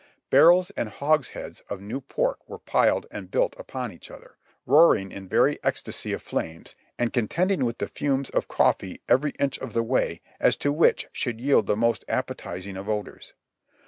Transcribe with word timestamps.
Barrels 0.31 0.71
and 0.71 0.89
hogsheads 0.89 1.59
of 1.69 1.79
new 1.79 2.01
pork 2.01 2.39
were 2.49 2.57
piled 2.57 3.05
and 3.11 3.29
built 3.29 3.53
upon 3.59 3.91
each 3.91 4.09
other, 4.09 4.35
roaring 4.65 5.11
in 5.11 5.27
very 5.27 5.59
ecstasy 5.63 6.11
of 6.11 6.23
flames, 6.23 6.73
and 6.97 7.13
contending 7.13 7.65
with 7.65 7.77
the 7.77 7.87
fumes 7.87 8.31
of 8.31 8.47
.coffee 8.47 8.99
every 9.07 9.33
inch 9.39 9.59
of 9.59 9.73
the 9.73 9.83
way 9.83 10.21
as 10.39 10.55
to 10.55 10.71
which 10.71 11.07
should 11.11 11.39
yield 11.39 11.67
the 11.67 11.77
most 11.77 12.03
appetizing 12.07 12.77
of 12.77 12.89
odors. 12.89 13.35